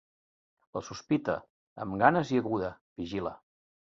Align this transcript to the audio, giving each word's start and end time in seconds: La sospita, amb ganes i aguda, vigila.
La 0.77 0.81
sospita, 0.85 1.35
amb 1.85 1.99
ganes 2.03 2.31
i 2.37 2.41
aguda, 2.45 2.73
vigila. 3.03 3.35